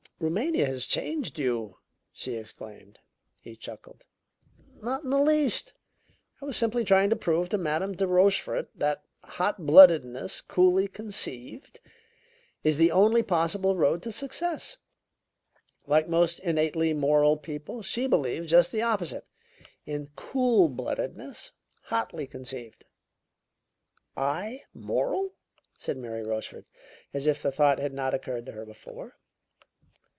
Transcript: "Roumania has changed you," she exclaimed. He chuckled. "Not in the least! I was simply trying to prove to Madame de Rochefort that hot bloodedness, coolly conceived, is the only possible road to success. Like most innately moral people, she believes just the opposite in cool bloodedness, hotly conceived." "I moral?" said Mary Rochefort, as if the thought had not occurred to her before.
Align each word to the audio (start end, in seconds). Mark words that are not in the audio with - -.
"Roumania 0.23 0.67
has 0.67 0.85
changed 0.85 1.39
you," 1.39 1.77
she 2.11 2.35
exclaimed. 2.35 2.99
He 3.41 3.55
chuckled. 3.55 4.05
"Not 4.79 5.03
in 5.03 5.09
the 5.09 5.17
least! 5.19 5.73
I 6.39 6.45
was 6.45 6.57
simply 6.57 6.83
trying 6.83 7.09
to 7.09 7.15
prove 7.15 7.49
to 7.49 7.57
Madame 7.57 7.93
de 7.93 8.05
Rochefort 8.05 8.69
that 8.75 9.03
hot 9.23 9.65
bloodedness, 9.65 10.39
coolly 10.41 10.87
conceived, 10.87 11.79
is 12.63 12.77
the 12.77 12.91
only 12.91 13.23
possible 13.23 13.75
road 13.75 14.03
to 14.03 14.11
success. 14.11 14.77
Like 15.87 16.07
most 16.07 16.37
innately 16.41 16.93
moral 16.93 17.35
people, 17.35 17.81
she 17.81 18.05
believes 18.05 18.51
just 18.51 18.71
the 18.71 18.83
opposite 18.83 19.25
in 19.87 20.11
cool 20.15 20.69
bloodedness, 20.69 21.51
hotly 21.85 22.27
conceived." 22.27 22.85
"I 24.15 24.65
moral?" 24.71 25.33
said 25.79 25.97
Mary 25.97 26.21
Rochefort, 26.21 26.67
as 27.11 27.25
if 27.25 27.41
the 27.41 27.51
thought 27.51 27.79
had 27.79 27.91
not 27.95 28.13
occurred 28.13 28.45
to 28.45 28.51
her 28.51 28.67
before. 28.67 29.15